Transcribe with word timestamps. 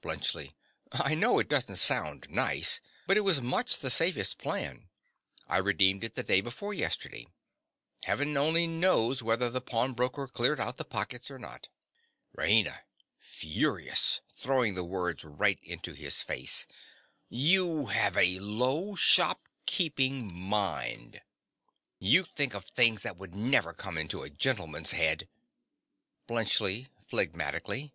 BLUNTSCHLI. 0.00 0.54
I 0.92 1.14
know 1.14 1.38
it 1.38 1.48
doesn't 1.50 1.76
sound 1.76 2.24
nice; 2.30 2.80
but 3.06 3.18
it 3.18 3.20
was 3.20 3.42
much 3.42 3.80
the 3.80 3.90
safest 3.90 4.38
plan. 4.38 4.88
I 5.46 5.58
redeemed 5.58 6.02
it 6.02 6.14
the 6.14 6.22
day 6.22 6.40
before 6.40 6.72
yesterday. 6.72 7.26
Heaven 8.04 8.34
only 8.38 8.66
knows 8.66 9.22
whether 9.22 9.50
the 9.50 9.60
pawnbroker 9.60 10.26
cleared 10.26 10.58
out 10.58 10.78
the 10.78 10.86
pockets 10.86 11.30
or 11.30 11.38
not. 11.38 11.68
RAINA. 12.34 12.80
(furious—throwing 13.18 14.74
the 14.74 14.84
words 14.84 15.22
right 15.22 15.60
into 15.62 15.92
his 15.92 16.22
face). 16.22 16.66
You 17.28 17.88
have 17.88 18.16
a 18.16 18.38
low, 18.38 18.94
shopkeeping 18.94 20.32
mind. 20.32 21.20
You 21.98 22.24
think 22.34 22.54
of 22.54 22.64
things 22.64 23.02
that 23.02 23.18
would 23.18 23.34
never 23.34 23.74
come 23.74 23.98
into 23.98 24.22
a 24.22 24.30
gentleman's 24.30 24.92
head. 24.92 25.28
BLUNTSCHLI. 26.26 26.88
(phlegmatically). 27.12 27.92